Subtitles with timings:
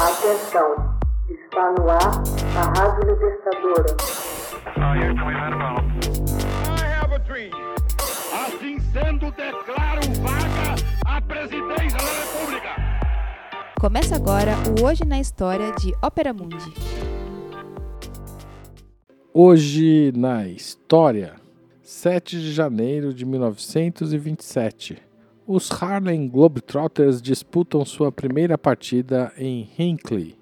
[0.00, 0.96] Atenção,
[1.28, 1.98] está no ar
[2.56, 3.96] a Rádio Libertadora.
[8.32, 12.76] Assim sendo, declaro vaga a presidência da República.
[13.80, 16.72] Começa agora o Hoje na História de Ópera Mundi.
[19.34, 21.34] Hoje na História,
[21.82, 25.07] 7 de janeiro de 1927.
[25.50, 30.36] Os Harlem Globetrotters disputam sua primeira partida em Hinckley.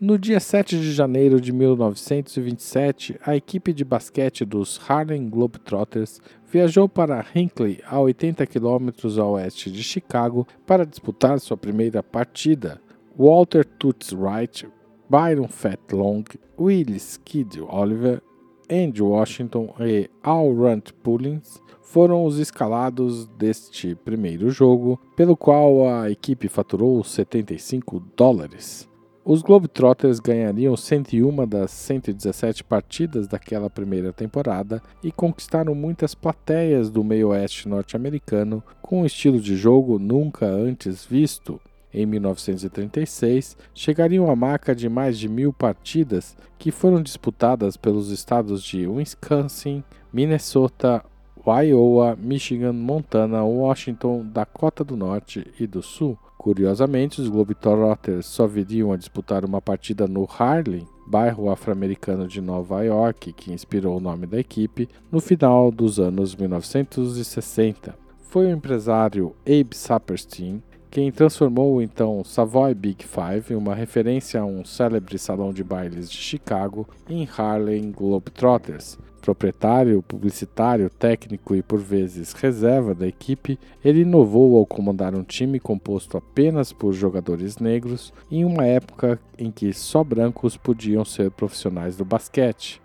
[0.00, 6.88] No dia 7 de janeiro de 1927, a equipe de basquete dos Harlem Globetrotters viajou
[6.88, 12.80] para Hinckley, a 80 quilômetros a oeste de Chicago, para disputar sua primeira partida.
[13.18, 14.68] Walter Toots Wright,
[15.08, 16.22] Byron Fat Long,
[16.56, 18.22] Willis Kid Oliver,
[18.70, 26.08] Andy Washington e Al Runt Pullins foram os escalados deste primeiro jogo, pelo qual a
[26.08, 28.88] equipe faturou 75 dólares.
[29.24, 37.04] Os Globetrotters ganhariam 101 das 117 partidas daquela primeira temporada e conquistaram muitas plateias do
[37.04, 41.60] meio-oeste norte-americano com um estilo de jogo nunca antes visto.
[41.92, 48.62] Em 1936, chegariam à marca de mais de mil partidas que foram disputadas pelos estados
[48.62, 51.04] de Wisconsin, Minnesota,
[51.44, 56.16] Iowa, Michigan, Montana, Washington, Dakota do Norte e do Sul.
[56.38, 62.82] Curiosamente, os Globetrotters só viriam a disputar uma partida no Harlem, bairro afro-americano de Nova
[62.84, 67.94] York, que inspirou o nome da equipe, no final dos anos 1960.
[68.22, 74.44] Foi o empresário Abe Saperstein quem transformou o então Savoy Big Five, uma referência a
[74.44, 78.98] um célebre salão de bailes de Chicago, em Harlem Globetrotters.
[79.20, 85.60] Proprietário, publicitário, técnico e por vezes reserva da equipe, ele inovou ao comandar um time
[85.60, 91.96] composto apenas por jogadores negros em uma época em que só brancos podiam ser profissionais
[91.96, 92.80] do basquete.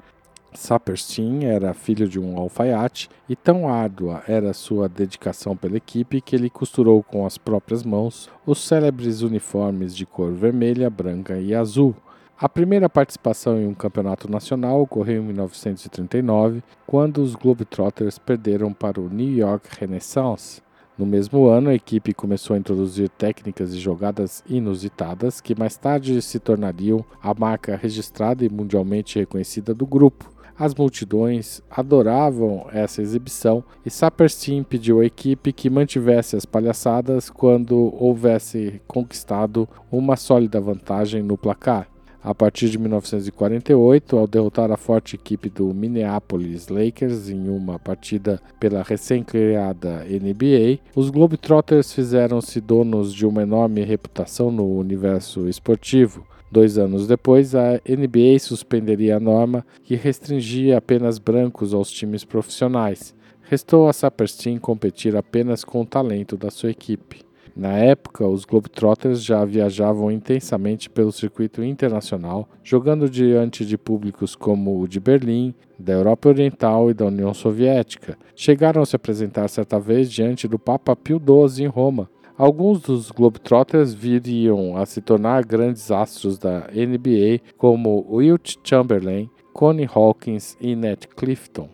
[0.56, 6.36] Saperstein era filho de um alfaiate e tão árdua era sua dedicação pela equipe que
[6.36, 11.96] ele costurou com as próprias mãos os célebres uniformes de cor vermelha, branca e azul.
[12.38, 19.00] A primeira participação em um campeonato nacional ocorreu em 1939, quando os Globetrotters perderam para
[19.00, 20.62] o New York Renaissance.
[20.98, 26.22] No mesmo ano, a equipe começou a introduzir técnicas e jogadas inusitadas que mais tarde
[26.22, 30.35] se tornariam a marca registrada e mundialmente reconhecida do grupo.
[30.58, 37.94] As multidões adoravam essa exibição e Saperstein pediu à equipe que mantivesse as palhaçadas quando
[38.00, 41.90] houvesse conquistado uma sólida vantagem no placar.
[42.24, 48.42] A partir de 1948, ao derrotar a forte equipe do Minneapolis Lakers em uma partida
[48.60, 56.26] pela recém-criada NBA, os Globetrotters fizeram-se donos de uma enorme reputação no universo esportivo.
[56.56, 63.14] Dois anos depois, a NBA suspenderia a norma que restringia apenas brancos aos times profissionais.
[63.42, 67.26] Restou a Saperstein competir apenas com o talento da sua equipe.
[67.54, 74.82] Na época, os Globetrotters já viajavam intensamente pelo circuito internacional, jogando diante de públicos como
[74.82, 78.18] o de Berlim, da Europa Oriental e da União Soviética.
[78.34, 83.12] Chegaram a se apresentar certa vez diante do Papa Pio XII em Roma, Alguns dos
[83.12, 90.76] Globetrotters viriam a se tornar grandes astros da NBA, como Wilt Chamberlain, Connie Hawkins e
[90.76, 91.70] Nat Clifton.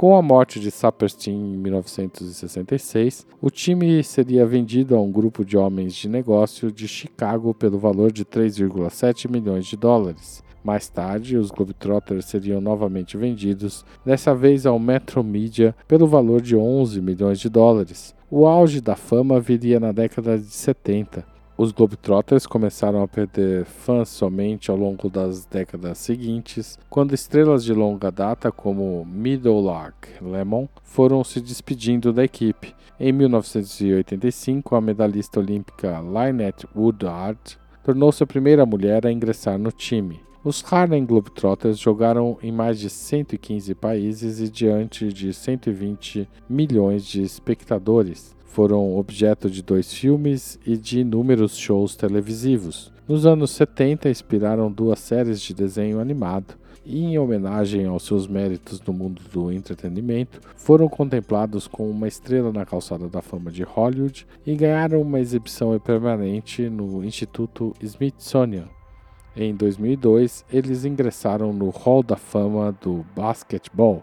[0.00, 5.58] Com a morte de Saperstein em 1966, o time seria vendido a um grupo de
[5.58, 10.42] homens de negócio de Chicago pelo valor de 3,7 milhões de dólares.
[10.64, 16.56] Mais tarde, os Globetrotters seriam novamente vendidos, dessa vez ao Metro Media, pelo valor de
[16.56, 18.14] 11 milhões de dólares.
[18.30, 21.26] O auge da fama viria na década de 70.
[21.62, 27.74] Os Globetrotters começaram a perder fãs somente ao longo das décadas seguintes, quando estrelas de
[27.74, 29.06] longa data como
[29.62, 32.74] Lark Lemon foram se despedindo da equipe.
[32.98, 37.38] Em 1985, a medalhista olímpica Lynette Woodard
[37.84, 40.18] tornou-se a primeira mulher a ingressar no time.
[40.42, 47.22] Os Harlem Globetrotters jogaram em mais de 115 países e diante de 120 milhões de
[47.22, 48.34] espectadores.
[48.52, 52.92] Foram objeto de dois filmes e de inúmeros shows televisivos.
[53.06, 56.54] Nos anos 70, inspiraram duas séries de desenho animado
[56.84, 62.52] e, em homenagem aos seus méritos no mundo do entretenimento, foram contemplados como uma estrela
[62.52, 68.68] na calçada da fama de Hollywood e ganharam uma exibição permanente no Instituto Smithsonian
[69.36, 74.02] em 2002, eles ingressaram no Hall da Fama do Basquetebol.